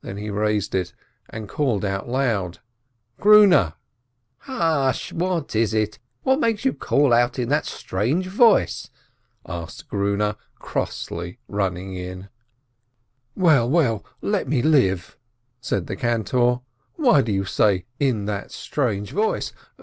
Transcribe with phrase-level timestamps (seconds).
[0.00, 0.94] Then he raised it,
[1.28, 2.60] and called out loud:
[3.20, 3.74] "Grune!"
[4.38, 5.12] "Hush!
[5.12, 5.98] What is it?
[6.22, 8.88] What makes you call out in that strange voice?"
[9.46, 12.30] asked Grune, crossly, running in.
[13.34, 15.18] "Well, well, let me live!"
[15.60, 16.60] said the cantor.
[16.94, 19.52] "Why do you say 'in that strange voice'?